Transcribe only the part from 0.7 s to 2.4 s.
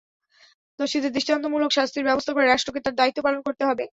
দোষীদের দৃষ্টান্তমূলক শাস্তির ব্যবস্থা